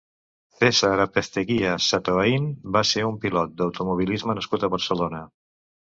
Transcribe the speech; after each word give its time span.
Cèsar 0.61 0.93
Apezteguía 1.03 1.75
Setoaín 1.89 2.49
va 2.77 2.83
ser 2.95 3.03
un 3.11 3.19
pilot 3.27 3.53
d'automobilisme 3.61 4.37
nascut 4.39 4.67
a 4.69 4.75
Barcelona. 4.79 5.21